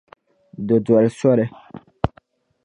Di 0.67 0.77
doli 0.85 1.09
soli. 1.19 1.45